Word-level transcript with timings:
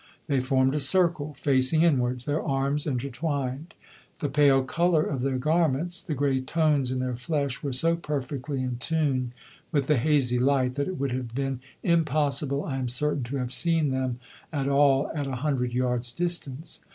They 0.25 0.39
formed 0.39 0.73
a 0.73 0.79
circle, 0.79 1.35
facing 1.35 1.83
inwards, 1.83 2.25
their 2.25 2.41
arms 2.41 2.87
intertwined. 2.87 3.75
The 4.17 4.29
pale 4.29 4.63
colour 4.63 5.03
of 5.03 5.21
their 5.21 5.37
garments, 5.37 6.01
the 6.01 6.15
grey 6.15 6.41
tones 6.41 6.89
in 6.89 6.97
their 6.97 7.15
flesh 7.15 7.61
were 7.61 7.71
so 7.71 7.95
perfectly 7.95 8.63
in 8.63 8.77
tune 8.79 9.31
with 9.71 9.85
the 9.85 9.97
hazy 9.97 10.39
light, 10.39 10.73
that 10.73 10.87
it 10.87 10.99
would 10.99 11.11
have 11.11 11.35
been 11.35 11.59
impossible, 11.83 12.65
I 12.65 12.77
am 12.77 12.87
certain, 12.87 13.21
to 13.25 13.35
have 13.37 13.53
seen 13.53 13.91
them 13.91 14.19
at 14.51 14.67
all 14.67 15.11
at 15.13 15.27
a 15.27 15.35
hundred 15.45 15.71
yards' 15.71 16.11
distance. 16.11 16.81